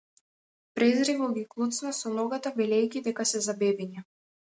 Презриво 0.77 1.27
ги 1.35 1.43
клоцна 1.51 1.91
со 1.97 2.13
ногата 2.13 2.53
велејќи 2.55 3.03
дека 3.09 3.27
се 3.33 3.43
за 3.49 3.57
бебиња. 3.61 4.05